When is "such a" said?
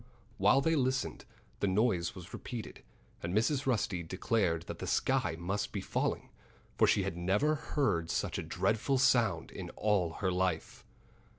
8.09-8.41